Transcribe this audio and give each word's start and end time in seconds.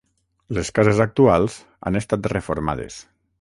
Les 0.57 0.71
cases 0.79 1.01
actuals 1.05 1.59
han 1.91 2.01
estat 2.01 2.29
reformades. 2.35 2.99